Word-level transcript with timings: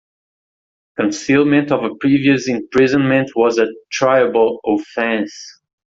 Concealment 0.97 1.71
of 1.71 1.83
a 1.83 1.93
previous 1.93 2.49
imprisonment 2.49 3.29
was 3.35 3.59
a 3.59 3.67
triable 3.93 4.57
offence. 4.65 5.61